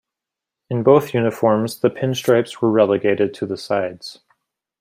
In 0.71 0.81
both 0.81 1.13
uniforms, 1.13 1.79
the 1.81 1.91
pinstripes 1.91 2.59
were 2.59 2.71
relegated 2.71 3.35
to 3.35 3.45
the 3.45 3.55
sides. 3.55 4.21